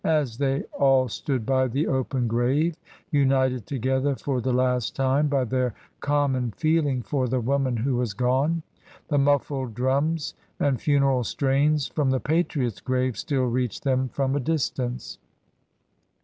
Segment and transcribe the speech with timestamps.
[0.03, 2.75] As they all stood by the open grave,
[3.11, 8.15] united together for the last time by their common feeling for the woman who was
[8.15, 8.63] gone,
[9.09, 14.39] the muffled drums and funeral strains from the patriot's grave still reached them from a
[14.39, 15.19] distance.